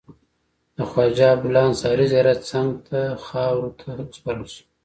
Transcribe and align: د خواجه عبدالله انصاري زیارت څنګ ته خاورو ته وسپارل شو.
د 0.75 0.77
خواجه 0.89 1.25
عبدالله 1.33 1.63
انصاري 1.69 2.05
زیارت 2.13 2.39
څنګ 2.51 2.69
ته 2.87 2.99
خاورو 3.25 3.69
ته 3.79 3.87
وسپارل 4.09 4.47
شو. 4.53 4.63